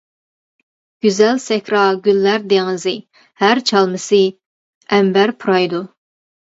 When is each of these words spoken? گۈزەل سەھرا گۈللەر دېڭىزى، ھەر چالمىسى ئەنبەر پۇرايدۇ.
گۈزەل 1.05 1.41
سەھرا 1.43 1.83
گۈللەر 2.09 2.49
دېڭىزى، 2.55 2.95
ھەر 3.45 3.65
چالمىسى 3.71 4.25
ئەنبەر 4.95 5.39
پۇرايدۇ. 5.43 5.89